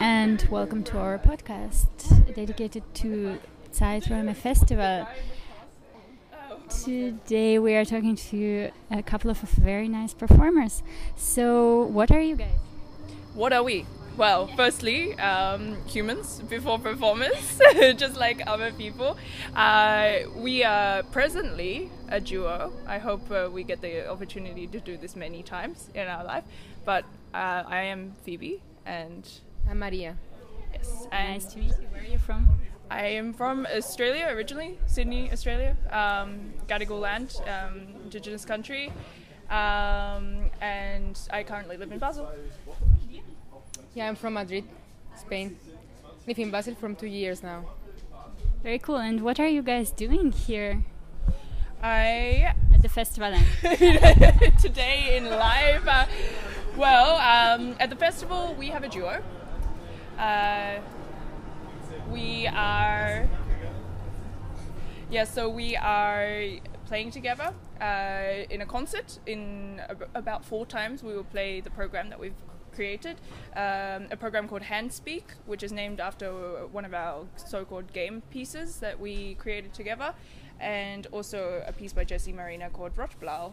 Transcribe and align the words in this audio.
and 0.00 0.46
welcome 0.50 0.82
to 0.82 0.98
our 0.98 1.18
podcast 1.18 1.86
dedicated 2.34 2.82
to 2.94 3.38
Zeiträume 3.72 4.34
Festival. 4.34 5.06
Today 6.84 7.58
we 7.58 7.74
are 7.74 7.84
talking 7.84 8.16
to 8.16 8.70
a 8.90 9.02
couple 9.02 9.30
of 9.30 9.38
very 9.40 9.88
nice 9.88 10.14
performers. 10.14 10.82
So, 11.16 11.82
what 11.84 12.10
are 12.10 12.20
you 12.20 12.36
guys? 12.36 12.58
What 13.34 13.52
are 13.52 13.62
we? 13.62 13.86
Well, 14.16 14.48
firstly, 14.56 15.14
um, 15.18 15.76
humans 15.86 16.40
before 16.48 16.78
performers, 16.78 17.60
just 17.96 18.16
like 18.16 18.42
other 18.46 18.72
people. 18.72 19.16
Uh, 19.54 20.20
we 20.36 20.64
are 20.64 21.02
presently 21.04 21.90
a 22.08 22.20
duo. 22.20 22.72
I 22.86 22.98
hope 22.98 23.30
uh, 23.30 23.48
we 23.52 23.64
get 23.64 23.80
the 23.80 24.10
opportunity 24.10 24.66
to 24.66 24.80
do 24.80 24.96
this 24.96 25.14
many 25.14 25.42
times 25.42 25.88
in 25.94 26.08
our 26.08 26.24
life. 26.24 26.44
But 26.84 27.04
uh, 27.34 27.64
I 27.66 27.82
am 27.82 28.14
Phoebe, 28.24 28.62
and 28.86 29.28
I'm 29.68 29.80
Maria. 29.80 30.16
Yes, 30.72 31.06
nice 31.12 31.44
to 31.52 31.58
meet 31.58 31.68
you. 31.68 31.86
Where 31.92 32.00
are 32.00 32.06
you 32.06 32.16
from? 32.16 32.48
I 32.90 33.04
am 33.04 33.34
from 33.34 33.66
Australia 33.66 34.28
originally, 34.30 34.78
Sydney, 34.86 35.30
Australia, 35.30 35.76
um, 35.90 36.54
Gadigal 36.66 36.98
land, 36.98 37.36
um, 37.46 37.82
indigenous 38.02 38.46
country, 38.46 38.90
um, 39.50 40.48
and 40.62 41.18
I 41.30 41.42
currently 41.46 41.76
live 41.76 41.92
in 41.92 41.98
Basel. 41.98 42.30
Yeah, 43.94 44.08
I'm 44.08 44.16
from 44.16 44.34
Madrid, 44.34 44.64
Spain. 45.16 45.58
Live 46.26 46.38
in 46.38 46.50
Basel 46.50 46.74
from 46.74 46.96
two 46.96 47.06
years 47.06 47.42
now. 47.42 47.66
Very 48.62 48.78
cool. 48.78 48.96
And 48.96 49.20
what 49.20 49.38
are 49.38 49.46
you 49.48 49.60
guys 49.60 49.90
doing 49.90 50.32
here? 50.32 50.82
I 51.82 52.54
at 52.74 52.80
the 52.80 52.88
festival 52.88 53.34
today 54.62 55.16
in 55.18 55.26
live. 55.28 55.86
Uh, 55.86 56.06
well, 56.74 57.16
um, 57.16 57.76
at 57.78 57.90
the 57.90 57.96
festival 57.96 58.54
we 58.58 58.68
have 58.68 58.82
a 58.82 58.88
duo. 58.88 59.22
Uh, 60.18 60.80
we 62.10 62.46
are 62.48 63.28
yeah, 65.10 65.24
so 65.24 65.48
we 65.48 65.74
are 65.74 66.42
playing 66.86 67.10
together 67.10 67.54
uh, 67.80 68.44
in 68.50 68.60
a 68.60 68.66
concert. 68.66 69.18
In 69.26 69.80
ab- 69.88 70.08
about 70.14 70.44
four 70.44 70.66
times, 70.66 71.02
we 71.02 71.14
will 71.14 71.24
play 71.24 71.60
the 71.60 71.70
program 71.70 72.10
that 72.10 72.20
we've 72.20 72.34
created 72.74 73.16
um, 73.56 74.06
a 74.10 74.16
program 74.18 74.46
called 74.46 74.62
Handspeak, 74.62 75.22
which 75.46 75.62
is 75.62 75.72
named 75.72 75.98
after 75.98 76.30
one 76.70 76.84
of 76.84 76.92
our 76.92 77.24
so-called 77.36 77.92
game 77.94 78.22
pieces 78.30 78.80
that 78.80 79.00
we 79.00 79.34
created 79.36 79.72
together, 79.72 80.14
and 80.60 81.06
also 81.10 81.62
a 81.66 81.72
piece 81.72 81.94
by 81.94 82.04
Jessie 82.04 82.32
Marino 82.32 82.68
called 82.68 82.94
Rotblau. 82.94 83.52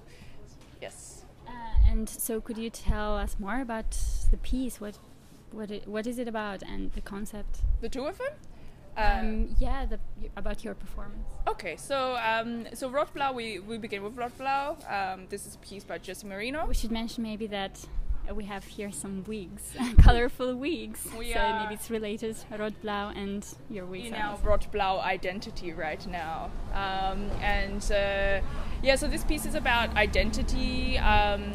Yes. 0.82 1.24
Uh, 1.48 1.52
and 1.90 2.10
so, 2.10 2.42
could 2.42 2.58
you 2.58 2.70
tell 2.70 3.18
us 3.18 3.38
more 3.40 3.62
about 3.62 3.98
the 4.30 4.38
piece? 4.38 4.82
What, 4.82 4.98
what, 5.56 5.72
it, 5.72 5.88
what 5.88 6.06
is 6.06 6.20
it 6.20 6.28
about, 6.28 6.62
and 6.62 6.92
the 6.94 7.02
concept? 7.02 7.62
The 7.82 7.90
two 7.90 8.06
of 8.06 8.18
them. 8.18 8.34
Um, 8.98 9.56
yeah, 9.60 9.86
the, 9.86 10.00
about 10.38 10.64
your 10.64 10.74
performance. 10.74 11.28
Okay, 11.48 11.76
so 11.76 12.18
um, 12.18 12.66
so 12.74 12.90
Rotblau, 12.90 13.34
we, 13.34 13.60
we 13.60 13.78
begin 13.78 14.04
with 14.04 14.16
Rotblau. 14.16 14.78
Um, 14.90 15.26
this 15.30 15.46
is 15.46 15.56
a 15.56 15.58
piece 15.58 15.84
by 15.84 15.98
Jessie 15.98 16.28
Marino. 16.28 16.66
We 16.66 16.74
should 16.74 16.92
mention 16.92 17.24
maybe 17.24 17.48
that 17.48 17.86
we 18.34 18.46
have 18.46 18.64
here 18.64 18.92
some 18.92 19.24
wigs, 19.26 19.76
colorful 20.02 20.56
wigs. 20.56 21.08
We 21.18 21.34
so 21.34 21.60
maybe 21.60 21.76
it's 21.76 21.90
related, 21.90 22.36
Rotblau 22.52 23.16
and 23.16 23.46
your 23.70 23.86
wigs. 23.86 24.08
In 24.08 24.16
our 24.16 24.38
Rotblau 24.38 25.04
identity 25.04 25.74
right 25.74 26.06
now. 26.08 26.50
Um, 26.74 27.30
and 27.42 27.84
uh, 27.92 28.42
yeah, 28.82 28.96
so 28.96 29.08
this 29.08 29.24
piece 29.24 29.46
is 29.46 29.56
about 29.56 29.96
identity, 29.96 30.98
um, 30.98 31.54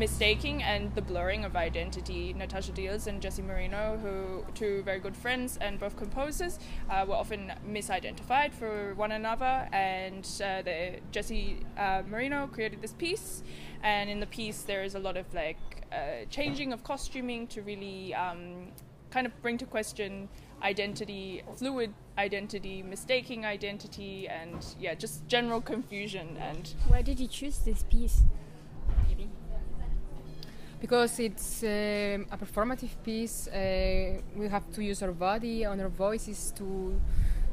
mistaking 0.00 0.62
and 0.62 0.92
the 0.94 1.02
blurring 1.02 1.44
of 1.44 1.54
identity. 1.54 2.32
Natacha 2.32 2.72
Diels 2.72 3.06
and 3.06 3.20
Jessie 3.20 3.42
Marino, 3.42 3.98
who 4.02 4.50
two 4.54 4.82
very 4.82 4.98
good 4.98 5.14
friends 5.14 5.58
and 5.60 5.78
both 5.78 5.94
composers, 5.94 6.58
uh, 6.88 7.04
were 7.06 7.14
often 7.14 7.52
misidentified 7.70 8.54
for 8.54 8.94
one 8.94 9.12
another. 9.12 9.68
And 9.72 10.24
uh, 10.42 10.62
the, 10.62 11.00
Jessie 11.12 11.58
uh, 11.76 12.02
Marino 12.08 12.46
created 12.46 12.80
this 12.80 12.94
piece, 12.94 13.42
and 13.82 14.08
in 14.08 14.20
the 14.20 14.26
piece 14.26 14.62
there 14.62 14.82
is 14.82 14.94
a 14.94 14.98
lot 14.98 15.18
of 15.18 15.32
like 15.34 15.58
uh, 15.92 16.24
changing 16.30 16.72
of 16.72 16.82
costuming 16.82 17.46
to 17.48 17.60
really 17.60 18.14
um, 18.14 18.68
kind 19.10 19.26
of 19.26 19.42
bring 19.42 19.58
to 19.58 19.66
question 19.66 20.30
identity, 20.62 21.42
fluid 21.56 21.92
identity, 22.16 22.82
mistaking 22.82 23.44
identity, 23.44 24.28
and 24.28 24.64
yeah, 24.80 24.94
just 24.94 25.26
general 25.28 25.60
confusion. 25.60 26.38
And 26.40 26.72
why 26.88 27.02
did 27.02 27.20
you 27.20 27.26
choose 27.26 27.58
this 27.58 27.82
piece? 27.82 28.22
Because 30.80 31.20
it's 31.20 31.62
uh, 31.62 32.18
a 32.30 32.38
performative 32.38 32.94
piece. 33.04 33.48
Uh, 33.48 34.20
we 34.34 34.48
have 34.48 34.70
to 34.72 34.82
use 34.82 35.02
our 35.02 35.12
body 35.12 35.64
and 35.64 35.80
our 35.80 35.88
voices 35.88 36.52
to 36.56 36.98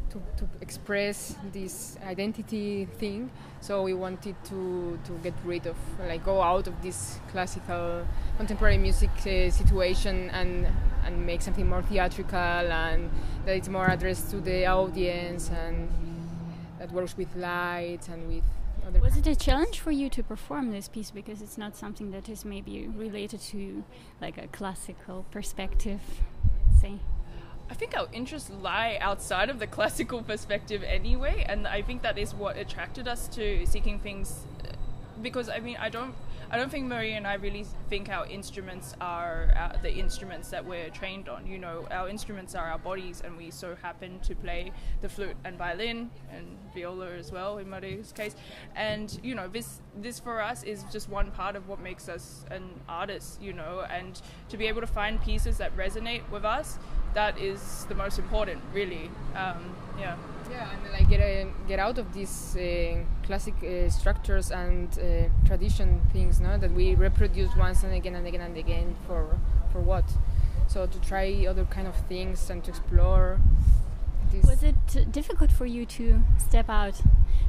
to, 0.09 0.21
to 0.37 0.49
express 0.61 1.35
this 1.51 1.97
identity 2.05 2.85
thing. 2.97 3.29
So 3.59 3.83
we 3.83 3.93
wanted 3.93 4.35
to, 4.45 4.97
to 5.03 5.11
get 5.23 5.33
rid 5.43 5.67
of, 5.67 5.75
like, 6.07 6.23
go 6.23 6.41
out 6.41 6.67
of 6.67 6.81
this 6.81 7.19
classical 7.31 8.07
contemporary 8.37 8.77
music 8.77 9.11
uh, 9.19 9.49
situation 9.49 10.29
and 10.29 10.67
and 11.05 11.25
make 11.25 11.41
something 11.41 11.67
more 11.67 11.81
theatrical 11.81 12.37
and 12.37 13.09
that 13.45 13.55
it's 13.55 13.69
more 13.69 13.87
addressed 13.87 14.29
to 14.29 14.41
the 14.41 14.65
audience 14.65 15.49
and 15.49 15.89
that 16.79 16.91
works 16.91 17.15
with 17.15 17.33
lights 17.35 18.09
and 18.09 18.27
with 18.27 18.43
other. 18.85 18.99
Was 18.99 19.17
it 19.17 19.27
a 19.27 19.35
challenge 19.35 19.79
for 19.79 19.91
you 19.91 20.09
to 20.09 20.23
perform 20.23 20.71
this 20.71 20.87
piece 20.87 21.11
because 21.11 21.41
it's 21.41 21.57
not 21.57 21.75
something 21.75 22.11
that 22.11 22.29
is 22.29 22.45
maybe 22.45 22.87
related 22.87 23.41
to 23.41 23.83
like 24.21 24.37
a 24.37 24.47
classical 24.47 25.25
perspective, 25.31 26.01
say? 26.81 26.99
I 27.69 27.73
think 27.73 27.97
our 27.97 28.07
interests 28.13 28.49
lie 28.49 28.97
outside 29.01 29.49
of 29.49 29.59
the 29.59 29.67
classical 29.67 30.23
perspective 30.23 30.83
anyway, 30.83 31.45
and 31.47 31.67
I 31.67 31.81
think 31.81 32.01
that 32.01 32.17
is 32.17 32.33
what 32.33 32.57
attracted 32.57 33.07
us 33.07 33.27
to 33.29 33.65
seeking 33.65 33.99
things. 33.99 34.45
Uh, 34.63 34.71
because 35.21 35.49
I 35.49 35.59
mean, 35.59 35.77
I 35.79 35.89
don't, 35.89 36.15
I 36.49 36.57
don't 36.57 36.71
think 36.71 36.87
Marie 36.87 37.13
and 37.13 37.27
I 37.27 37.33
really 37.33 37.65
think 37.89 38.07
our 38.07 38.25
instruments 38.25 38.93
are 39.01 39.51
uh, 39.53 39.77
the 39.81 39.93
instruments 39.93 40.49
that 40.51 40.65
we're 40.65 40.89
trained 40.89 41.27
on. 41.27 41.45
You 41.45 41.57
know, 41.57 41.85
our 41.91 42.07
instruments 42.07 42.55
are 42.55 42.65
our 42.65 42.77
bodies, 42.77 43.21
and 43.23 43.35
we 43.35 43.51
so 43.51 43.75
happen 43.75 44.19
to 44.21 44.33
play 44.33 44.71
the 45.01 45.09
flute 45.09 45.35
and 45.43 45.57
violin 45.57 46.09
and 46.31 46.57
viola 46.73 47.11
as 47.11 47.33
well 47.33 47.57
in 47.57 47.69
Marie's 47.69 48.13
case. 48.13 48.33
And 48.77 49.19
you 49.21 49.35
know, 49.35 49.49
this 49.49 49.81
this 49.93 50.19
for 50.19 50.41
us 50.41 50.63
is 50.63 50.85
just 50.89 51.09
one 51.09 51.31
part 51.31 51.57
of 51.57 51.67
what 51.67 51.81
makes 51.81 52.07
us 52.07 52.45
an 52.49 52.69
artist. 52.87 53.41
You 53.41 53.51
know, 53.51 53.85
and 53.89 54.21
to 54.47 54.55
be 54.55 54.67
able 54.67 54.79
to 54.81 54.87
find 54.87 55.21
pieces 55.21 55.57
that 55.57 55.75
resonate 55.75 56.29
with 56.29 56.45
us 56.45 56.79
that 57.17 57.35
is 57.39 57.85
the 57.89 57.95
most 57.95 58.19
important, 58.19 58.61
really. 58.71 59.09
Um, 59.35 59.75
yeah. 59.99 60.15
Yeah, 60.51 60.69
and 60.71 60.93
like 60.93 61.09
get 61.09 61.19
uh, 61.19 61.49
get 61.67 61.79
out 61.79 61.97
of 61.97 62.13
these 62.13 62.55
uh, 62.55 63.03
classic 63.25 63.55
uh, 63.63 63.89
structures 63.89 64.51
and 64.51 64.87
uh, 64.99 65.03
tradition 65.47 65.99
things, 66.13 66.39
no, 66.39 66.57
that 66.59 66.71
we 66.71 66.95
reproduce 66.95 67.53
once 67.55 67.83
and 67.83 67.93
again 67.93 68.15
and 68.15 68.25
again 68.27 68.41
and 68.41 68.55
again 68.55 68.95
for 69.07 69.37
for 69.71 69.81
what? 69.81 70.05
So 70.67 70.85
to 70.85 70.99
try 71.01 71.45
other 71.49 71.65
kind 71.65 71.87
of 71.87 71.95
things 72.07 72.49
and 72.51 72.63
to 72.63 72.69
explore. 72.69 73.39
Was 74.43 74.61
it 74.61 75.11
difficult 75.11 75.51
for 75.51 75.65
you 75.65 75.85
to 75.97 76.21
step 76.37 76.69
out 76.69 77.01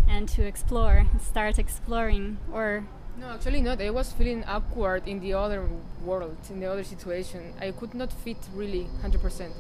and 0.08 0.28
to 0.30 0.42
explore, 0.46 1.06
start 1.20 1.58
exploring, 1.58 2.38
or 2.52 2.84
no, 3.20 3.30
actually 3.30 3.60
not. 3.60 3.80
I 3.80 3.90
was 3.90 4.12
feeling 4.12 4.44
awkward 4.44 5.06
in 5.08 5.20
the 5.20 5.34
other 5.34 5.68
world, 6.04 6.36
in 6.50 6.60
the 6.60 6.66
other 6.66 6.84
situation. 6.84 7.52
I 7.60 7.72
could 7.72 7.94
not 7.94 8.12
fit 8.12 8.38
really 8.54 8.86
100% 9.02 9.50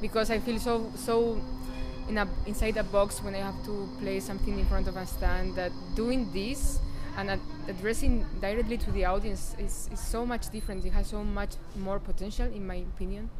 because 0.00 0.30
I 0.30 0.38
feel 0.38 0.58
so 0.58 0.90
so 0.94 1.40
in 2.08 2.18
a, 2.18 2.28
inside 2.46 2.76
a 2.76 2.84
box 2.84 3.22
when 3.22 3.34
I 3.34 3.38
have 3.38 3.64
to 3.64 3.88
play 4.00 4.20
something 4.20 4.58
in 4.58 4.66
front 4.66 4.88
of 4.88 4.96
a 4.96 5.06
stand 5.06 5.54
that 5.56 5.72
doing 5.94 6.30
this 6.32 6.78
and 7.16 7.30
ad 7.30 7.40
addressing 7.68 8.24
directly 8.40 8.76
to 8.76 8.90
the 8.92 9.04
audience 9.04 9.56
is, 9.58 9.88
is 9.92 10.00
so 10.00 10.24
much 10.26 10.50
different. 10.50 10.84
It 10.84 10.92
has 10.92 11.08
so 11.08 11.24
much 11.24 11.54
more 11.76 11.98
potential, 11.98 12.46
in 12.46 12.66
my 12.66 12.76
opinion, 12.76 13.30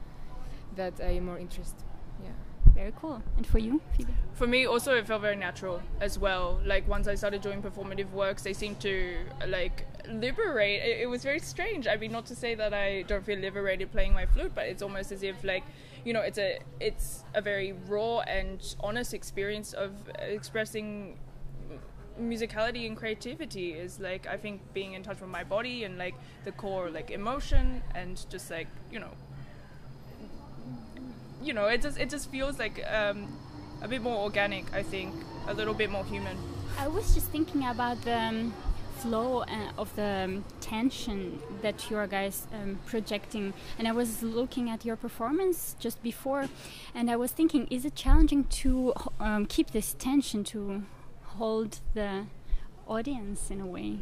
that 0.75 0.95
I 1.01 1.17
am 1.19 1.27
more 1.27 1.39
interested. 1.39 1.83
Yeah. 2.25 2.31
Very 2.77 2.93
cool. 3.01 3.23
And 3.39 3.47
for 3.47 3.59
you, 3.59 3.81
Phoebe? 3.97 4.13
For 4.35 4.47
me, 4.47 4.67
also, 4.67 4.95
it 4.95 5.07
felt 5.07 5.23
very 5.23 5.35
natural 5.35 5.81
as 6.01 6.19
well. 6.19 6.61
Like 6.65 6.87
once 6.87 7.09
I 7.09 7.15
started 7.15 7.41
doing 7.41 7.63
performative 7.63 8.11
works, 8.13 8.43
they 8.43 8.53
seemed 8.53 8.81
to 8.81 9.17
like 9.49 9.87
liberate. 10.07 10.83
It, 10.83 11.01
it 11.01 11.07
was 11.07 11.23
very 11.23 11.39
strange. 11.41 11.89
I 11.89 11.97
mean, 11.97 12.13
not 12.13 12.27
to 12.27 12.37
say 12.37 12.55
that 12.55 12.75
I 12.75 13.03
don't 13.03 13.25
feel 13.25 13.39
liberated 13.39 13.91
playing 13.93 14.13
my 14.13 14.27
flute, 14.27 14.53
but 14.55 14.67
it's 14.67 14.83
almost 14.83 15.11
as 15.11 15.23
if 15.23 15.43
like 15.43 15.65
you 16.05 16.13
know, 16.13 16.21
it's 16.21 16.39
a 16.39 16.59
it's 16.79 17.25
a 17.35 17.41
very 17.41 17.73
raw 17.89 18.21
and 18.21 18.77
honest 18.81 19.15
experience 19.15 19.73
of 19.73 19.93
expressing 20.19 21.19
musicality 22.21 22.87
and 22.87 22.97
creativity 22.97 23.73
is 23.73 24.01
like 24.01 24.27
I 24.27 24.37
think 24.37 24.61
being 24.73 24.95
in 24.95 25.03
touch 25.03 25.21
with 25.21 25.31
my 25.31 25.45
body 25.45 25.85
and 25.85 25.99
like 25.99 26.15
the 26.45 26.53
core 26.53 26.91
like 26.91 27.11
emotion 27.11 27.83
and 27.95 28.25
just 28.31 28.51
like 28.51 28.69
you 28.91 28.99
know 28.99 29.11
you 31.47 31.55
know, 31.55 31.67
it 31.67 31.81
just 31.83 31.99
it 31.99 32.11
just 32.11 32.31
feels 32.31 32.59
like 32.59 32.85
um, 32.91 33.29
a 33.83 33.89
bit 33.89 34.03
more 34.03 34.17
organic. 34.17 34.73
I 34.75 34.83
think 34.83 35.15
a 35.47 35.55
little 35.55 35.75
bit 35.75 35.91
more 35.91 36.05
human. 36.05 36.37
I 36.79 36.89
was 36.89 37.15
just 37.15 37.29
thinking 37.29 37.67
about 37.67 38.03
the 38.03 38.19
um, 38.19 38.53
flow 38.99 39.43
uh, 39.43 39.73
of 39.79 39.95
the 39.97 40.25
um, 40.25 40.45
tension 40.61 41.41
that 41.63 41.91
you 41.91 41.97
are 41.97 42.07
guys 42.07 42.47
um, 42.53 42.79
projecting. 42.87 43.55
And 43.79 43.87
I 43.87 43.93
was 43.93 44.23
looking 44.23 44.69
at 44.69 44.85
your 44.85 44.97
performance 44.97 45.77
just 45.79 46.03
before, 46.03 46.49
and 46.95 47.11
I 47.11 47.17
was 47.17 47.31
thinking, 47.31 47.67
is 47.71 47.85
it 47.85 47.95
challenging 47.95 48.45
to 48.45 48.93
um, 49.21 49.47
keep 49.47 49.71
this 49.71 49.95
tension 49.95 50.45
to 50.45 50.83
hold 51.39 51.81
the 51.95 52.27
audience 52.87 53.51
in 53.51 53.61
a 53.61 53.67
way? 53.67 53.99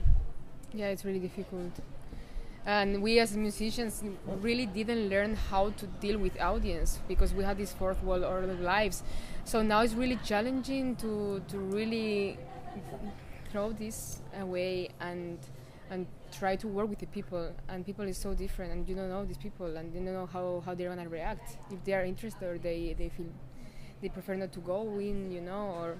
Yeah, 0.73 0.88
it's 0.88 1.05
really 1.05 1.20
difficult. 1.20 1.73
And 2.67 3.03
we 3.03 3.19
as 3.19 3.37
musicians 3.37 4.03
really 4.41 4.67
didn't 4.67 5.09
learn 5.11 5.37
how 5.37 5.71
to 5.71 5.87
deal 5.87 6.19
with 6.19 6.41
audience 6.41 6.99
because 7.07 7.35
we 7.35 7.45
had 7.45 7.59
this 7.59 7.73
fourth 7.73 8.03
wall 8.03 8.25
all 8.25 8.33
our 8.33 8.47
lives. 8.47 9.03
So 9.45 9.63
now 9.63 9.83
it's 9.83 9.93
really 9.95 10.19
challenging 10.25 10.97
to, 10.97 11.43
to 11.49 11.59
really 11.59 12.39
throw 13.51 13.73
this 13.73 14.21
away 14.41 14.91
and 15.01 15.39
and 15.91 16.07
try 16.33 16.57
to 16.57 16.67
work 16.67 16.89
with 16.89 16.99
the 16.99 17.07
people. 17.07 17.53
And 17.69 17.85
people 17.85 18.07
is 18.07 18.17
so 18.17 18.33
different 18.33 18.73
and 18.73 18.89
you 18.89 18.95
don't 18.95 19.11
know 19.11 19.25
these 19.27 19.37
people 19.37 19.77
and 19.77 19.93
you 19.95 20.01
don't 20.01 20.15
know 20.15 20.27
how, 20.27 20.63
how 20.65 20.75
they're 20.75 20.89
gonna 20.89 21.09
react. 21.09 21.59
If 21.71 21.85
they 21.85 21.93
are 21.93 22.05
interested 22.05 22.49
or 22.49 22.59
they, 22.59 22.95
they 22.99 23.11
feel 23.11 23.27
they 24.05 24.11
prefer 24.11 24.35
not 24.35 24.53
to 24.53 24.61
go 24.61 24.99
in 24.99 25.33
you 25.33 25.41
know 25.41 25.75
or 25.81 25.97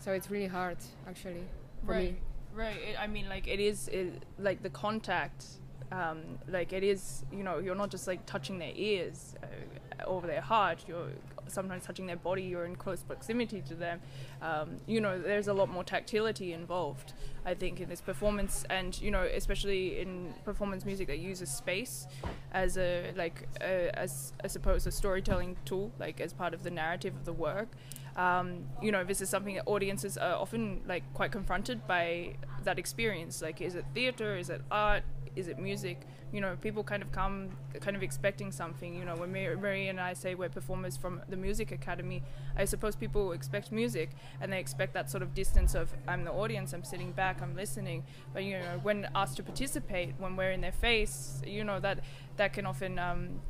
so 0.00 0.12
it's 0.12 0.28
really 0.30 0.48
hard 0.48 0.76
actually 1.08 1.44
for 1.84 1.92
right 1.92 2.12
me. 2.12 2.18
Right 2.54 2.76
it, 2.76 2.96
i 3.00 3.06
mean 3.06 3.28
like 3.28 3.46
it 3.46 3.60
is 3.60 3.88
it, 3.88 4.24
like 4.38 4.62
the 4.62 4.70
contact 4.70 5.44
um, 5.92 6.38
like 6.48 6.72
it 6.72 6.82
is 6.82 7.24
you 7.32 7.42
know 7.42 7.58
you're 7.58 7.74
not 7.74 7.90
just 7.90 8.06
like 8.06 8.24
touching 8.26 8.58
their 8.58 8.72
ears 8.74 9.34
uh, 9.42 10.04
over 10.06 10.26
their 10.26 10.40
heart 10.40 10.84
you're 10.88 11.08
sometimes 11.46 11.84
touching 11.84 12.06
their 12.06 12.16
body 12.16 12.42
you're 12.42 12.64
in 12.64 12.74
close 12.76 13.02
proximity 13.02 13.62
to 13.62 13.74
them. 13.74 14.00
Um, 14.42 14.80
you 14.86 15.00
know 15.00 15.20
there's 15.20 15.48
a 15.48 15.52
lot 15.52 15.68
more 15.68 15.84
tactility 15.84 16.52
involved 16.52 17.12
i 17.44 17.54
think 17.54 17.80
in 17.80 17.88
this 17.88 18.00
performance. 18.00 18.64
And 18.70 19.00
you 19.00 19.10
know 19.10 19.22
especially 19.22 20.00
in 20.00 20.34
performance 20.44 20.84
music 20.84 21.06
that 21.08 21.18
uses 21.18 21.50
space 21.50 22.06
as 22.52 22.76
a 22.78 23.12
like 23.16 23.48
a, 23.60 23.90
as 23.98 24.32
i 24.42 24.46
suppose 24.46 24.86
a 24.86 24.90
storytelling 24.90 25.56
tool 25.64 25.92
like 25.98 26.20
as 26.20 26.32
part 26.32 26.54
of 26.54 26.62
the 26.62 26.70
narrative 26.70 27.14
of 27.14 27.24
the 27.24 27.32
work. 27.32 27.68
Um, 28.16 28.64
you 28.80 28.92
know 28.92 29.04
this 29.04 29.20
is 29.20 29.28
something 29.28 29.56
that 29.56 29.64
audiences 29.66 30.16
are 30.16 30.34
often 30.34 30.82
like 30.86 31.02
quite 31.14 31.32
confronted 31.32 31.86
by 31.86 32.36
that 32.64 32.78
experience 32.78 33.42
like 33.42 33.60
is 33.60 33.74
it 33.74 33.84
theater 33.94 34.36
is 34.36 34.50
it 34.50 34.62
art 34.70 35.02
is 35.36 35.48
it 35.48 35.58
music? 35.58 36.00
You 36.32 36.40
know, 36.40 36.56
people 36.60 36.82
kind 36.82 37.02
of 37.02 37.12
come 37.12 37.50
kind 37.80 37.96
of 37.96 38.02
expecting 38.02 38.52
something. 38.52 38.94
You 38.94 39.04
know, 39.04 39.14
when 39.16 39.32
Mary 39.32 39.88
and 39.88 40.00
I 40.00 40.12
say 40.14 40.34
we're 40.34 40.48
performers 40.48 40.96
from 40.96 41.22
the 41.28 41.36
music 41.36 41.72
academy, 41.72 42.22
I 42.56 42.64
suppose 42.64 42.96
people 42.96 43.32
expect 43.32 43.72
music 43.72 44.10
and 44.40 44.52
they 44.52 44.58
expect 44.58 44.94
that 44.94 45.10
sort 45.10 45.22
of 45.22 45.34
distance 45.34 45.74
of 45.74 45.90
I'm 46.08 46.24
the 46.24 46.32
audience, 46.32 46.72
I'm 46.72 46.84
sitting 46.84 47.12
back, 47.12 47.40
I'm 47.42 47.54
listening. 47.54 48.04
But 48.32 48.44
you 48.44 48.58
know, 48.58 48.80
when 48.82 49.08
asked 49.14 49.36
to 49.36 49.42
participate, 49.42 50.14
when 50.18 50.36
we're 50.36 50.52
in 50.52 50.60
their 50.60 50.72
face, 50.72 51.42
you 51.46 51.64
know 51.64 51.80
that 51.80 52.00
that 52.36 52.52
can 52.52 52.66
often 52.66 52.98
um, 52.98 53.40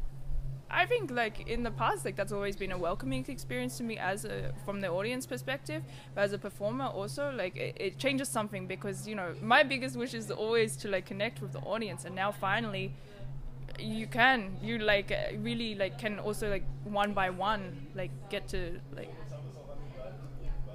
I 0.75 0.87
think 0.87 1.11
like 1.11 1.49
in 1.49 1.63
the 1.63 1.71
past, 1.71 2.05
like 2.05 2.17
that's 2.17 2.33
always 2.33 2.57
been 2.57 2.73
a 2.73 2.79
welcoming 2.79 3.25
experience 3.29 3.77
to 3.79 3.85
me 3.85 3.97
as 3.97 4.25
a 4.25 4.53
from 4.65 4.81
the 4.81 4.89
audience 4.89 5.25
perspective, 5.25 5.83
but 6.15 6.25
as 6.25 6.33
a 6.33 6.39
performer 6.39 6.87
also 6.87 7.31
like 7.31 7.57
it, 7.57 7.77
it, 7.79 7.99
changes 7.99 8.29
something 8.29 8.67
because 8.67 9.07
you 9.07 9.15
know 9.15 9.35
my 9.41 9.63
biggest 9.63 9.97
wish 9.97 10.15
is 10.15 10.31
always 10.31 10.77
to 10.79 10.89
like 10.89 11.07
connect 11.07 11.41
with 11.41 11.53
the 11.53 11.61
audience, 11.61 12.05
and 12.05 12.15
now 12.15 12.33
finally 12.33 12.93
you 13.79 14.07
can 14.07 14.57
you 14.63 14.79
like 14.79 15.13
really 15.39 15.75
like 15.75 15.99
can 15.99 16.19
also 16.19 16.51
like 16.51 16.65
one 16.85 17.13
by 17.13 17.31
one 17.31 17.87
like 17.95 18.11
get 18.29 18.49
to 18.49 18.81
like 18.97 19.13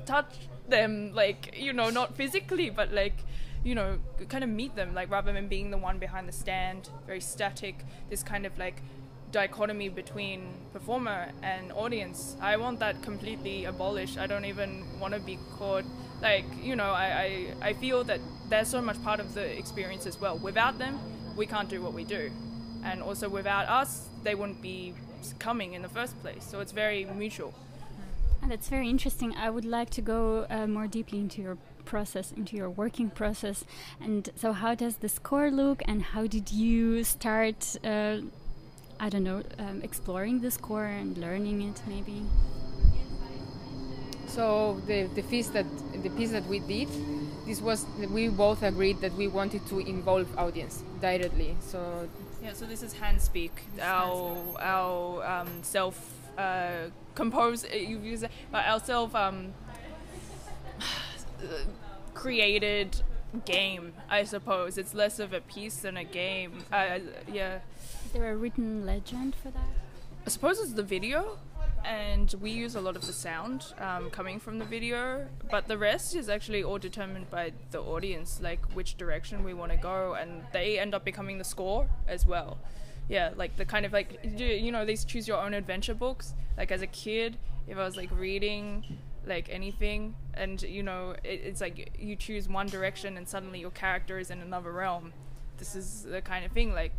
touch 0.06 0.34
them 0.70 1.12
like 1.14 1.56
you 1.58 1.74
know 1.74 1.90
not 1.90 2.16
physically 2.16 2.70
but 2.70 2.92
like 2.94 3.18
you 3.64 3.76
know 3.76 3.98
kind 4.30 4.44
of 4.44 4.50
meet 4.50 4.76
them 4.76 4.94
like 4.94 5.10
rather 5.12 5.32
than 5.34 5.48
being 5.48 5.70
the 5.72 5.78
one 5.78 5.98
behind 6.00 6.28
the 6.28 6.32
stand 6.32 6.90
very 7.06 7.22
static 7.22 7.86
this 8.10 8.24
kind 8.24 8.46
of 8.46 8.58
like 8.58 8.82
dichotomy 9.32 9.90
between 9.90 10.54
performer 10.74 11.32
and 11.44 11.72
audience. 11.72 12.36
I 12.42 12.58
want 12.58 12.80
that 12.80 13.02
completely 13.02 13.66
abolished. 13.66 14.18
I 14.18 14.28
don't 14.28 14.46
even 14.46 14.84
want 15.00 15.14
to 15.14 15.20
be 15.20 15.38
called 15.58 15.86
like 16.22 16.46
you 16.62 16.76
know. 16.76 16.92
I, 16.92 17.56
I 17.62 17.70
I 17.70 17.74
feel 17.74 18.04
that 18.06 18.20
they're 18.50 18.66
so 18.66 18.82
much 18.82 19.02
part 19.04 19.20
of 19.20 19.34
the 19.34 19.46
experience 19.58 20.06
as 20.06 20.20
well. 20.20 20.38
Without 20.38 20.78
them, 20.78 21.00
we 21.36 21.46
can't 21.46 21.70
do 21.70 21.82
what 21.82 21.94
we 21.94 22.04
do, 22.04 22.32
and 22.84 23.02
also 23.02 23.30
without 23.30 23.68
us, 23.68 24.08
they 24.24 24.36
wouldn't 24.36 24.62
be 24.62 24.94
coming 25.38 25.74
in 25.74 25.82
the 25.82 25.90
first 25.90 26.20
place. 26.22 26.44
So 26.44 26.60
it's 26.60 26.72
very 26.72 27.06
mutual. 27.06 27.54
And 28.42 28.52
that's 28.52 28.70
very 28.70 28.90
interesting. 28.90 29.36
I 29.36 29.50
would 29.50 29.66
like 29.66 29.90
to 29.92 30.02
go 30.02 30.46
uh, 30.50 30.66
more 30.66 30.88
deeply 30.88 31.20
into 31.20 31.42
your 31.42 31.58
process, 31.84 32.32
into 32.32 32.56
your 32.56 32.70
working 32.70 33.10
process. 33.10 33.66
And 34.00 34.30
so, 34.36 34.54
how 34.54 34.76
does 34.76 34.98
the 34.98 35.10
score 35.10 35.52
look, 35.52 35.82
and 35.86 36.02
how 36.02 36.26
did 36.28 36.52
you 36.52 37.04
start 37.04 37.76
uh, 37.84 38.20
I 39.00 39.10
don't 39.10 39.24
know, 39.24 39.44
um, 39.58 39.82
exploring 39.82 40.42
the 40.42 40.52
score 40.52 40.86
and 40.86 41.18
learning 41.18 41.62
it 41.62 41.82
maybe? 41.88 42.26
So 44.28 44.80
the 44.86 45.10
the 45.16 45.24
piece 45.24 45.48
that 45.50 45.66
the 46.04 46.10
piece 46.12 46.32
that 46.32 46.46
we 46.48 46.60
did, 46.60 46.88
this 47.48 47.62
was 47.62 47.86
we 48.12 48.28
both 48.28 48.62
agreed 48.62 49.02
that 49.02 49.14
we 49.16 49.28
wanted 49.28 49.66
to 49.68 49.80
involve 49.80 50.28
audience 50.38 50.84
directly. 51.02 51.58
So 51.62 52.08
yeah, 52.44 52.54
so 52.54 52.66
this 52.66 52.84
is 52.84 52.94
hand 52.94 53.22
speak, 53.22 53.64
our 53.82 54.38
our 54.60 55.26
um, 55.26 55.64
self 55.64 55.98
uh, 56.38 56.90
compose 57.16 57.66
uh, 57.66 57.76
you 57.76 58.00
use 58.00 58.24
it, 58.24 58.32
but 58.52 58.66
our 58.66 58.80
self 58.80 59.16
um, 59.16 59.54
created 62.14 63.02
game. 63.46 63.94
I 64.10 64.24
suppose 64.26 64.78
it's 64.78 64.94
less 64.94 65.20
of 65.20 65.34
a 65.34 65.42
piece 65.42 65.78
than 65.78 65.98
a 65.98 66.04
game. 66.04 66.64
Uh, 66.72 67.00
yeah. 67.32 67.60
Is 68.10 68.14
there 68.14 68.32
a 68.32 68.36
written 68.36 68.88
legend 68.88 69.36
for 69.36 69.52
that? 69.52 69.70
I 70.26 70.30
suppose 70.30 70.60
it's 70.60 70.74
the 70.74 70.82
video, 70.82 71.38
and 71.86 72.34
we 72.42 72.50
use 72.50 72.74
a 72.74 72.82
lot 72.82 72.96
of 72.96 73.06
the 73.06 73.14
sound 73.14 73.66
um, 73.78 74.10
coming 74.10 74.40
from 74.40 74.58
the 74.58 74.66
video, 74.66 75.28
but 75.52 75.68
the 75.68 75.78
rest 75.78 76.16
is 76.16 76.28
actually 76.28 76.64
all 76.64 76.80
determined 76.80 77.30
by 77.30 77.52
the 77.70 77.80
audience, 77.80 78.40
like 78.42 78.66
which 78.74 78.98
direction 78.98 79.44
we 79.44 79.54
want 79.54 79.74
to 79.74 79.78
go, 79.78 80.16
and 80.16 80.42
they 80.54 80.80
end 80.80 80.96
up 80.96 81.06
becoming 81.06 81.38
the 81.38 81.44
score 81.44 81.88
as 82.08 82.26
well. 82.26 82.58
Yeah, 83.10 83.30
like 83.36 83.58
the 83.58 83.66
kind 83.66 83.86
of 83.86 83.94
like 83.94 84.20
you 84.24 84.72
know 84.72 84.86
these 84.86 85.06
choose 85.06 85.28
your 85.28 85.38
own 85.38 85.54
adventure 85.54 85.94
books. 85.94 86.34
Like 86.58 86.72
as 86.72 86.82
a 86.82 86.88
kid, 86.88 87.38
if 87.68 87.78
I 87.78 87.86
was 87.86 87.96
like 87.96 88.10
reading 88.10 88.86
like 89.28 89.50
anything, 89.52 90.16
and 90.34 90.60
you 90.64 90.82
know 90.82 91.12
it, 91.24 91.42
it's 91.44 91.62
like 91.62 91.96
you 92.00 92.16
choose 92.16 92.50
one 92.50 92.66
direction 92.66 93.18
and 93.18 93.30
suddenly 93.30 93.60
your 93.60 93.70
character 93.70 94.18
is 94.18 94.32
in 94.32 94.42
another 94.42 94.72
realm. 94.72 95.14
This 95.60 95.76
is 95.76 96.08
the 96.10 96.22
kind 96.22 96.44
of 96.44 96.54
thing 96.54 96.74
like 96.74 96.94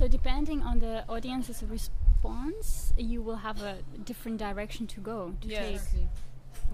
so 0.00 0.08
depending 0.08 0.62
on 0.62 0.78
the 0.78 1.04
audience's 1.10 1.62
response, 1.62 2.94
you 2.96 3.20
will 3.20 3.36
have 3.36 3.60
a 3.60 3.76
different 4.02 4.38
direction 4.38 4.86
to 4.86 5.00
go 5.00 5.34
to 5.42 5.46
yes. 5.46 5.92
take. 5.92 6.08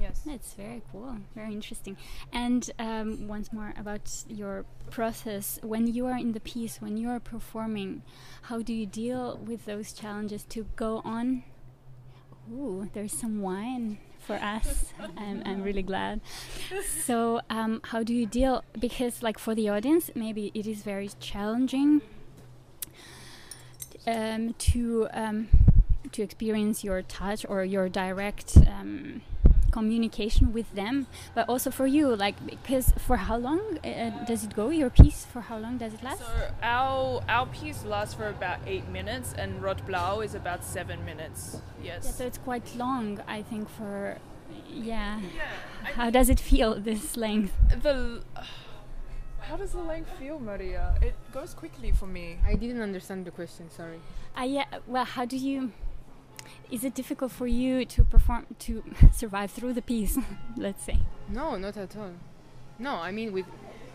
Yes. 0.00 0.20
That's 0.24 0.52
very 0.52 0.80
cool, 0.92 1.16
very 1.34 1.52
interesting. 1.52 1.96
And 2.32 2.70
um, 2.78 3.26
once 3.26 3.52
more 3.52 3.74
about 3.76 4.08
your 4.28 4.64
process. 4.90 5.58
When 5.64 5.88
you 5.88 6.06
are 6.06 6.16
in 6.16 6.32
the 6.32 6.40
piece, 6.40 6.80
when 6.80 6.96
you 6.96 7.08
are 7.08 7.18
performing, 7.18 8.02
how 8.42 8.62
do 8.62 8.72
you 8.72 8.86
deal 8.86 9.40
with 9.44 9.64
those 9.64 9.92
challenges 9.92 10.44
to 10.50 10.66
go 10.76 11.02
on? 11.04 11.42
Ooh, 12.52 12.88
there's 12.92 13.12
some 13.12 13.40
wine 13.42 13.98
for 14.20 14.36
us. 14.36 14.92
I'm, 15.16 15.42
I'm 15.44 15.64
really 15.64 15.82
glad. 15.82 16.20
So, 17.04 17.40
um, 17.50 17.80
how 17.86 18.04
do 18.04 18.14
you 18.14 18.26
deal? 18.26 18.62
Because, 18.78 19.20
like, 19.20 19.36
for 19.36 19.56
the 19.56 19.68
audience, 19.68 20.12
maybe 20.14 20.52
it 20.54 20.68
is 20.68 20.82
very 20.82 21.10
challenging 21.18 22.02
um, 24.06 24.54
to 24.58 25.08
um, 25.12 25.48
to 26.12 26.22
experience 26.22 26.84
your 26.84 27.02
touch 27.02 27.44
or 27.48 27.64
your 27.64 27.88
direct 27.88 28.56
um, 28.56 29.22
communication 29.70 30.52
with 30.52 30.72
them, 30.74 31.06
but 31.34 31.48
also 31.48 31.70
for 31.70 31.86
you, 31.86 32.14
like 32.14 32.36
because 32.46 32.92
for 33.06 33.16
how 33.16 33.36
long 33.36 33.78
uh, 33.84 34.24
does 34.24 34.44
it 34.44 34.54
go? 34.54 34.70
Your 34.70 34.90
piece 34.90 35.24
for 35.24 35.40
how 35.40 35.58
long 35.58 35.78
does 35.78 35.92
it 35.94 36.02
last? 36.02 36.20
So 36.20 36.50
our 36.62 37.22
our 37.28 37.46
piece 37.46 37.84
lasts 37.84 38.14
for 38.14 38.28
about 38.28 38.58
eight 38.66 38.88
minutes, 38.88 39.34
and 39.36 39.62
Rot 39.62 39.80
Blau 39.86 40.20
is 40.20 40.34
about 40.34 40.64
seven 40.64 41.04
minutes. 41.04 41.60
Yes. 41.82 42.04
Yeah, 42.04 42.10
so 42.12 42.26
it's 42.26 42.38
quite 42.38 42.66
long, 42.76 43.20
I 43.28 43.42
think. 43.42 43.68
For 43.68 44.18
yeah. 44.70 45.20
Yeah. 45.20 45.92
how 45.94 46.10
does 46.10 46.28
it 46.28 46.40
feel 46.40 46.80
this 46.80 47.16
length? 47.16 47.52
The. 47.82 48.22
How 49.56 49.62
does 49.62 49.72
the 49.72 49.80
length 49.80 50.10
feel, 50.18 50.38
Maria? 50.38 50.94
It 51.00 51.14
goes 51.32 51.54
quickly 51.54 51.90
for 51.90 52.06
me. 52.06 52.36
I 52.46 52.56
didn't 52.56 52.82
understand 52.82 53.24
the 53.24 53.30
question. 53.30 53.70
Sorry. 53.70 53.98
Uh, 54.38 54.42
yeah. 54.42 54.66
Well, 54.86 55.06
how 55.06 55.24
do 55.24 55.38
you? 55.38 55.72
Is 56.70 56.84
it 56.84 56.94
difficult 56.94 57.32
for 57.32 57.46
you 57.46 57.86
to 57.86 58.04
perform 58.04 58.44
to 58.58 58.84
survive 59.14 59.50
through 59.50 59.72
the 59.72 59.80
piece? 59.80 60.18
let's 60.58 60.84
say. 60.84 60.98
No, 61.30 61.56
not 61.56 61.78
at 61.78 61.96
all. 61.96 62.10
No, 62.78 62.96
I 62.96 63.10
mean 63.12 63.32
with 63.32 63.46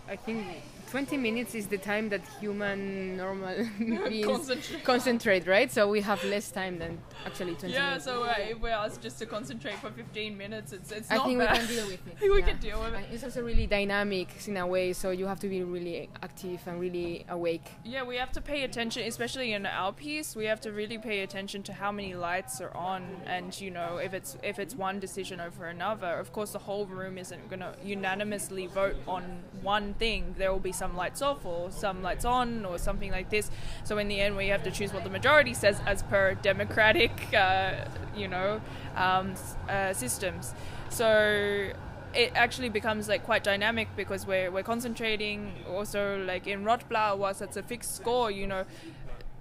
I 0.09 0.15
think 0.15 0.47
20 0.91 1.15
minutes 1.15 1.55
is 1.55 1.67
the 1.67 1.77
time 1.77 2.09
that 2.09 2.19
human 2.41 3.15
normal 3.15 3.55
beings 4.09 4.25
Concentrate. 4.27 4.83
concentrate, 4.83 5.47
right? 5.47 5.71
So 5.71 5.87
we 5.89 6.01
have 6.01 6.21
less 6.25 6.51
time 6.51 6.79
than 6.79 6.99
actually 7.25 7.55
20 7.55 7.73
Yeah, 7.73 7.85
minutes. 7.85 8.03
so 8.05 8.23
uh, 8.23 8.33
if 8.37 8.59
we're 8.59 8.71
asked 8.71 9.01
just 9.01 9.17
to 9.19 9.25
concentrate 9.25 9.75
for 9.79 9.89
15 9.89 10.37
minutes, 10.37 10.73
it's 10.73 10.91
it's 10.91 11.09
I 11.09 11.15
not 11.15 11.27
think 11.27 11.39
bad. 11.39 11.51
we 11.53 11.57
can 11.59 11.67
deal 11.75 11.87
with 11.87 12.07
it. 12.21 12.29
we 12.31 12.39
yeah. 12.39 12.45
can 12.45 12.57
deal 12.59 12.81
with 12.81 12.93
it. 12.93 12.97
And 12.97 13.05
it's 13.13 13.23
also 13.23 13.41
really 13.41 13.67
dynamic 13.67 14.27
in 14.47 14.57
a 14.57 14.67
way, 14.67 14.91
so 14.91 15.11
you 15.11 15.27
have 15.27 15.39
to 15.39 15.47
be 15.47 15.63
really 15.63 16.09
active 16.21 16.59
and 16.67 16.77
really 16.81 17.25
awake. 17.29 17.67
Yeah, 17.85 18.03
we 18.03 18.17
have 18.17 18.33
to 18.33 18.41
pay 18.41 18.63
attention, 18.63 19.03
especially 19.07 19.53
in 19.53 19.65
our 19.65 19.93
piece. 19.93 20.35
We 20.35 20.43
have 20.45 20.59
to 20.61 20.73
really 20.73 20.97
pay 20.97 21.21
attention 21.21 21.63
to 21.63 21.73
how 21.73 21.93
many 21.93 22.15
lights 22.15 22.59
are 22.59 22.75
on, 22.75 23.01
and 23.25 23.49
you 23.61 23.71
know, 23.71 23.95
if 23.97 24.13
it's 24.13 24.35
if 24.43 24.59
it's 24.59 24.75
one 24.75 24.99
decision 24.99 25.39
over 25.39 25.67
another. 25.67 26.11
Of 26.19 26.33
course, 26.33 26.51
the 26.51 26.59
whole 26.59 26.85
room 26.85 27.17
isn't 27.17 27.49
going 27.49 27.61
to 27.61 27.73
unanimously 27.81 28.67
vote 28.67 28.97
on 29.07 29.23
one 29.61 29.93
thing. 29.93 30.35
There 30.37 30.51
will 30.51 30.59
be 30.59 30.73
some 30.81 30.95
lights 30.95 31.21
off 31.21 31.45
or 31.45 31.69
some 31.69 32.01
lights 32.01 32.25
on 32.25 32.65
or 32.65 32.79
something 32.79 33.11
like 33.11 33.29
this. 33.29 33.51
So 33.83 33.99
in 33.99 34.07
the 34.07 34.19
end, 34.19 34.35
we 34.35 34.47
have 34.47 34.63
to 34.63 34.71
choose 34.71 34.91
what 34.95 35.03
the 35.03 35.13
majority 35.19 35.53
says 35.53 35.79
as 35.85 36.01
per 36.01 36.33
democratic, 36.33 37.13
uh, 37.35 37.85
you 38.21 38.27
know, 38.27 38.59
um, 38.95 39.35
uh, 39.69 39.93
systems. 39.93 40.55
So 40.89 41.07
it 42.13 42.31
actually 42.35 42.69
becomes 42.69 43.07
like 43.07 43.23
quite 43.23 43.43
dynamic 43.43 43.87
because 43.95 44.25
we're, 44.25 44.49
we're 44.49 44.69
concentrating 44.73 45.39
also 45.69 46.01
like 46.31 46.47
in 46.47 46.65
Rotblau 46.65 47.17
was 47.17 47.41
it's 47.41 47.55
a 47.55 47.63
fixed 47.63 47.95
score 47.95 48.29
you 48.29 48.45
know 48.45 48.65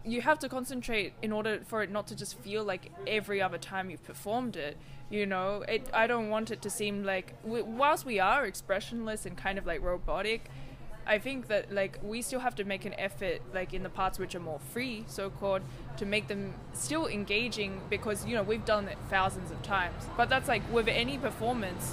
you 0.04 0.20
have 0.20 0.38
to 0.38 0.49
concentrate 0.49 1.12
in 1.20 1.32
order 1.32 1.59
for 1.66 1.82
it 1.82 1.90
not 1.90 2.06
to 2.06 2.14
just 2.14 2.38
feel 2.38 2.62
like 2.62 2.92
every 3.09 3.42
other 3.42 3.59
time 3.59 3.90
you've 3.90 4.04
performed 4.04 4.54
it 4.56 4.76
you 5.11 5.26
know 5.26 5.64
it 5.75 5.82
i 5.92 6.06
don't 6.06 6.28
want 6.30 6.50
it 6.54 6.62
to 6.62 6.70
seem 6.70 7.02
like 7.02 7.35
whilst 7.44 8.06
we 8.06 8.20
are 8.20 8.47
expressionless 8.47 9.26
and 9.26 9.37
kind 9.37 9.59
of 9.59 9.66
like 9.66 9.82
robotic 9.82 10.42
i 11.14 11.19
think 11.26 11.49
that 11.52 11.62
like 11.81 11.99
we 12.02 12.19
still 12.23 12.40
have 12.47 12.55
to 12.55 12.64
make 12.64 12.85
an 12.90 12.95
effort 13.09 13.38
like 13.59 13.71
in 13.75 13.83
the 13.83 13.88
parts 14.00 14.17
which 14.23 14.35
are 14.35 14.45
more 14.52 14.61
free 14.73 15.05
so 15.09 15.29
called 15.40 15.62
to 15.97 16.05
make 16.14 16.26
them 16.29 16.43
still 16.73 17.07
engaging 17.19 17.73
because 17.95 18.19
you 18.26 18.35
know 18.37 18.43
we've 18.43 18.64
done 18.64 18.87
it 18.88 18.99
thousands 19.09 19.50
of 19.50 19.61
times 19.62 20.00
but 20.17 20.26
that's 20.33 20.49
like 20.49 20.62
with 20.73 20.88
any 20.88 21.17
performance 21.19 21.85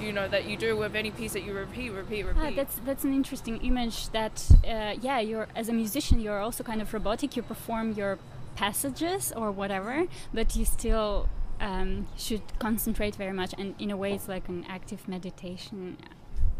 you 0.00 0.12
know 0.12 0.28
that 0.28 0.44
you 0.48 0.56
do 0.56 0.76
with 0.76 0.94
any 0.94 1.10
piece 1.10 1.32
that 1.32 1.42
you 1.46 1.52
repeat 1.52 1.90
repeat 1.90 2.24
repeat 2.24 2.52
Ah, 2.52 2.52
that's 2.54 2.76
that's 2.84 3.04
an 3.04 3.12
interesting 3.20 3.56
image. 3.70 4.10
That 4.10 4.36
uh, 4.64 4.94
yeah, 5.00 5.18
you're 5.18 5.48
as 5.56 5.68
a 5.68 5.72
musician, 5.72 6.20
you're 6.20 6.38
also 6.46 6.62
kind 6.62 6.80
of 6.80 6.94
robotic. 6.94 7.36
You 7.36 7.42
perform 7.42 7.86
your 8.00 8.12
passages 8.54 9.32
or 9.40 9.50
whatever, 9.50 10.06
but 10.32 10.54
you 10.56 10.64
still 10.64 11.28
um, 11.60 12.06
should 12.16 12.42
concentrate 12.60 13.16
very 13.16 13.32
much. 13.32 13.52
And 13.58 13.74
in 13.78 13.90
a 13.90 13.96
way, 13.96 14.12
it's 14.14 14.28
like 14.28 14.48
an 14.48 14.64
active 14.68 15.08
meditation. 15.08 15.96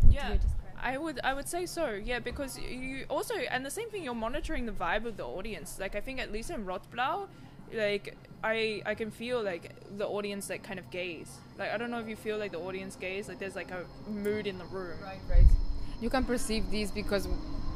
Would 0.03 0.15
yeah 0.15 0.33
you 0.33 0.39
describe 0.39 0.53
it? 0.57 0.58
I 0.83 0.99
would 0.99 1.21
I 1.25 1.35
would 1.35 1.49
say 1.49 1.67
so 1.67 1.93
yeah 1.93 2.19
because 2.19 2.59
you 2.59 3.05
also 3.09 3.35
and 3.35 3.65
the 3.65 3.71
same 3.71 3.91
thing 3.91 4.05
you're 4.05 4.15
monitoring 4.15 4.67
the 4.67 4.73
vibe 4.73 5.05
of 5.07 5.17
the 5.17 5.25
audience. 5.25 5.79
Like 5.79 5.95
I 5.97 6.01
think 6.01 6.21
at 6.21 6.33
least 6.33 6.51
in 6.51 6.65
Rotblau 6.65 7.29
like 7.73 8.17
I 8.43 8.83
I 8.87 8.95
can 8.95 9.11
feel 9.11 9.43
like 9.43 9.73
the 9.97 10.07
audience 10.07 10.49
like 10.51 10.63
kind 10.63 10.79
of 10.79 10.91
gaze. 10.91 11.39
Like 11.59 11.73
I 11.73 11.77
don't 11.77 11.91
know 11.91 11.99
if 11.99 12.09
you 12.09 12.17
feel 12.17 12.39
like 12.39 12.53
the 12.53 12.61
audience 12.61 12.97
gaze 12.97 13.29
like 13.29 13.39
there's 13.39 13.57
like 13.57 13.71
a 13.71 13.85
mood 14.11 14.47
in 14.47 14.59
the 14.59 14.65
room. 14.67 14.99
Right, 15.03 15.21
right. 15.29 15.47
You 16.01 16.11
can 16.11 16.25
perceive 16.25 16.71
this 16.71 16.91
because 16.91 17.29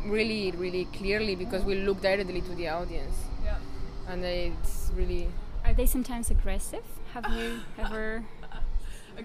really, 0.04 0.52
really 0.52 0.85
clearly 0.87 1.35
because 1.35 1.64
we 1.64 1.76
look 1.76 2.00
directly 2.00 2.40
to 2.40 2.54
the 2.54 2.68
audience, 2.68 3.16
yeah. 3.44 3.56
And 4.09 4.25
it's 4.25 4.90
really 4.94 5.28
Are 5.64 5.73
they 5.75 5.87
sometimes 5.87 6.30
aggressive? 6.30 6.85
Have 7.14 7.26
you 7.32 7.61
ever 7.78 8.25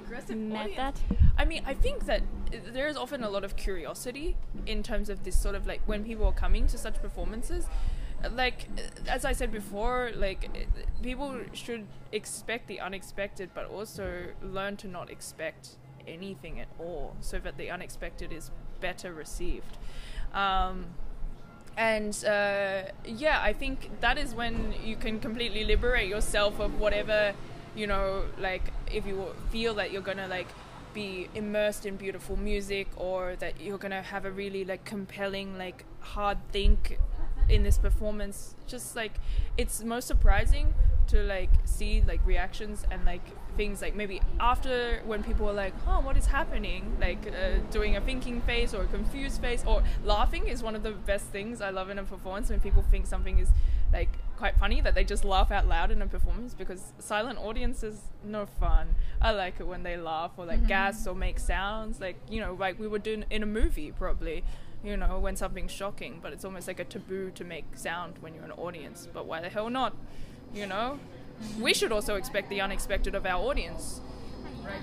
aggressive 0.04 0.38
met 0.38 0.72
audience. 0.72 0.78
that? 0.78 1.18
I 1.38 1.46
mean, 1.46 1.64
I 1.66 1.74
think 1.74 2.06
that 2.06 2.22
there 2.74 2.88
is 2.88 2.98
often 2.98 3.24
a 3.24 3.30
lot 3.30 3.44
of 3.44 3.56
curiosity 3.56 4.36
in 4.66 4.84
terms 4.84 5.10
of 5.10 5.24
this 5.24 5.40
sort 5.40 5.56
of 5.56 5.68
like 5.68 5.82
when 5.86 6.04
people 6.04 6.26
are 6.26 6.32
coming 6.32 6.68
to 6.68 6.78
such 6.78 7.02
performances. 7.02 7.66
Like, 8.32 8.68
as 9.08 9.26
I 9.26 9.34
said 9.34 9.52
before, 9.52 10.12
like 10.16 10.50
people 11.04 11.40
should 11.54 11.86
expect 12.12 12.68
the 12.68 12.80
unexpected, 12.80 13.52
but 13.54 13.66
also 13.66 14.30
learn 14.42 14.76
to 14.78 14.88
not 14.88 15.12
expect 15.12 15.78
anything 16.08 16.60
at 16.60 16.68
all, 16.80 17.16
so 17.20 17.38
that 17.40 17.58
the 17.58 17.70
unexpected 17.70 18.32
is 18.32 18.50
better 18.82 19.14
received. 19.14 19.78
Um, 20.34 20.86
and 21.78 22.14
uh, 22.26 22.84
yeah, 23.06 23.40
I 23.42 23.54
think 23.54 24.02
that 24.02 24.18
is 24.18 24.34
when 24.34 24.74
you 24.84 24.96
can 24.96 25.20
completely 25.20 25.64
liberate 25.64 26.10
yourself 26.10 26.60
of 26.60 26.80
whatever, 26.80 27.36
you 27.78 27.88
know, 27.88 28.24
like 28.40 28.64
if 28.92 29.06
you 29.06 29.28
feel 29.52 29.76
that 29.76 29.92
you're 29.92 30.02
gonna 30.02 30.28
like 30.28 30.48
be 30.94 31.30
immersed 31.36 31.86
in 31.86 31.96
beautiful 31.96 32.36
music 32.36 32.88
or 32.98 33.36
that 33.38 33.62
you're 33.62 33.78
gonna 33.78 34.02
have 34.02 34.26
a 34.26 34.32
really 34.32 34.66
like 34.66 34.84
compelling 34.84 35.58
like 35.58 35.86
hard 36.00 36.38
think 36.52 36.98
in 37.50 37.64
this 37.64 37.78
performance 37.78 38.56
just 38.66 38.96
like 38.96 39.14
it's 39.58 39.84
most 39.84 40.08
surprising 40.08 40.74
to 41.08 41.24
like 41.24 41.50
see 41.66 42.04
like 42.08 42.26
reactions 42.26 42.86
and 42.92 43.04
like 43.06 43.22
things 43.56 43.82
like 43.82 43.96
maybe 43.96 44.22
after 44.40 45.02
when 45.06 45.24
people 45.24 45.50
are 45.50 45.54
like 45.54 45.74
oh 45.88 46.00
what 46.02 46.16
is 46.16 46.28
happening 46.28 46.96
like 47.00 47.18
uh, 47.28 47.58
doing 47.72 47.96
a 47.96 48.02
thinking 48.02 48.40
face 48.42 48.74
or 48.74 48.84
a 48.84 48.88
confused 48.88 49.42
face 49.42 49.64
or 49.66 49.82
laughing 50.04 50.48
is 50.48 50.62
one 50.62 50.76
of 50.76 50.84
the 50.84 50.92
best 50.92 51.26
things 51.26 51.60
i 51.60 51.70
love 51.70 51.90
in 51.90 51.98
a 51.98 52.04
performance 52.04 52.50
when 52.50 52.60
people 52.60 52.84
think 52.84 53.08
something 53.08 53.40
is 53.40 53.50
like 53.92 54.10
quite 54.38 54.56
funny 54.58 54.80
that 54.80 54.94
they 54.94 55.04
just 55.04 55.26
laugh 55.26 55.50
out 55.50 55.68
loud 55.68 55.90
in 55.90 56.02
a 56.02 56.08
performance 56.08 56.54
because 56.54 56.94
silent 57.00 57.40
audience 57.40 57.84
is 57.84 58.02
no 58.24 58.46
fun 58.46 58.94
i 59.22 59.32
like 59.32 59.60
it 59.60 59.66
when 59.66 59.82
they 59.82 59.98
laugh 59.98 60.32
or 60.38 60.46
like 60.46 60.68
gas 60.68 61.08
or 61.08 61.16
make 61.16 61.40
sounds 61.40 62.00
like 62.00 62.18
you 62.30 62.40
know 62.40 62.54
like 62.54 62.78
we 62.78 62.88
would 62.88 63.02
do 63.02 63.24
in 63.32 63.42
a 63.42 63.48
movie 63.48 63.92
probably 63.92 64.44
you 64.84 64.96
know, 64.96 65.20
when 65.20 65.36
something's 65.36 65.72
shocking, 65.72 66.20
but 66.22 66.34
it's 66.34 66.46
almost 66.46 66.68
like 66.68 66.80
a 66.80 66.86
taboo 66.86 67.32
to 67.32 67.44
make 67.44 67.66
sound 67.76 68.16
when 68.20 68.34
you're 68.34 68.44
an 68.44 68.52
audience. 68.52 69.08
But 69.12 69.26
why 69.26 69.42
the 69.42 69.50
hell 69.50 69.70
not? 69.70 69.96
You 70.54 70.68
know? 70.68 71.00
We 71.60 71.74
should 71.74 71.92
also 71.92 72.16
expect 72.16 72.50
the 72.50 72.62
unexpected 72.62 73.16
of 73.16 73.26
our 73.26 73.44
audience. 73.44 74.02
right? 74.64 74.76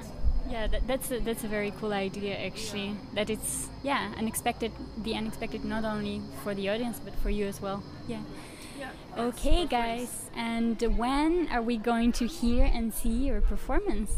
Yeah, 0.48 0.66
that, 0.66 0.86
that's 0.86 1.10
a, 1.10 1.18
that's 1.20 1.42
a 1.42 1.48
very 1.48 1.72
cool 1.80 1.92
idea 1.92 2.36
actually. 2.36 2.96
That 3.14 3.30
it's 3.30 3.68
yeah 3.82 4.12
unexpected, 4.16 4.72
the 4.98 5.14
unexpected 5.14 5.64
not 5.64 5.84
only 5.84 6.20
for 6.42 6.54
the 6.54 6.68
audience 6.68 7.00
but 7.00 7.14
for 7.16 7.30
you 7.30 7.46
as 7.46 7.60
well. 7.60 7.82
Yeah. 8.06 8.20
Yeah. 8.78 8.90
Okay, 9.16 9.66
guys. 9.66 10.30
And 10.36 10.80
when 10.98 11.48
are 11.48 11.62
we 11.62 11.76
going 11.76 12.12
to 12.12 12.26
hear 12.26 12.64
and 12.64 12.92
see 12.92 13.26
your 13.26 13.40
performance? 13.40 14.10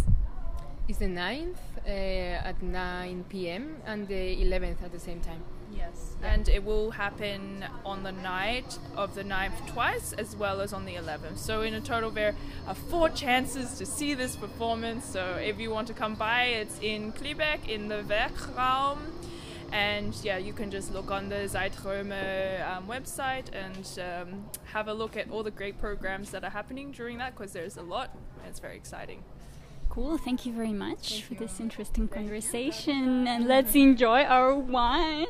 it's 0.88 0.98
the 0.98 1.06
9th 1.06 1.56
uh, 1.84 1.90
at 1.90 2.62
9 2.62 3.24
p.m. 3.28 3.76
and 3.86 4.06
the 4.06 4.36
11th 4.36 4.84
at 4.84 4.92
the 4.92 5.00
same 5.00 5.20
time. 5.20 5.42
Yes. 5.86 6.16
And 6.22 6.48
it 6.48 6.64
will 6.64 6.90
happen 6.90 7.64
on 7.84 8.02
the 8.02 8.12
night 8.12 8.78
of 8.96 9.14
the 9.14 9.22
9th 9.22 9.66
twice 9.68 10.12
as 10.14 10.34
well 10.36 10.60
as 10.60 10.72
on 10.72 10.84
the 10.84 10.94
11th. 10.94 11.38
So, 11.38 11.62
in 11.62 11.74
a 11.74 11.80
total, 11.80 12.10
there 12.10 12.34
are 12.66 12.74
four 12.74 13.08
chances 13.08 13.78
to 13.78 13.86
see 13.86 14.14
this 14.14 14.36
performance. 14.36 15.04
So, 15.04 15.36
if 15.36 15.58
you 15.60 15.70
want 15.70 15.86
to 15.88 15.94
come 15.94 16.14
by, 16.14 16.44
it's 16.44 16.78
in 16.80 17.12
Klybeck 17.12 17.68
in 17.68 17.88
the 17.88 18.02
Werkraum. 18.02 18.98
And 19.72 20.14
yeah, 20.22 20.38
you 20.38 20.52
can 20.52 20.70
just 20.70 20.92
look 20.92 21.10
on 21.10 21.28
the 21.28 21.48
Zeiträume 21.48 22.64
um, 22.70 22.86
website 22.86 23.46
and 23.52 23.98
um, 23.98 24.46
have 24.64 24.86
a 24.86 24.94
look 24.94 25.16
at 25.16 25.28
all 25.30 25.42
the 25.42 25.50
great 25.50 25.80
programs 25.80 26.30
that 26.30 26.44
are 26.44 26.50
happening 26.50 26.92
during 26.92 27.18
that 27.18 27.36
because 27.36 27.52
there's 27.52 27.76
a 27.76 27.82
lot 27.82 28.16
it's 28.48 28.60
very 28.60 28.76
exciting. 28.76 29.22
Cool. 29.96 30.18
Thank 30.18 30.44
you 30.44 30.52
very 30.52 30.74
much 30.74 31.22
for 31.22 31.32
this 31.36 31.58
interesting 31.58 32.06
conversation, 32.06 33.26
and 33.26 33.46
let's 33.46 33.74
enjoy 33.74 34.24
our 34.24 34.54
wine. 34.54 35.24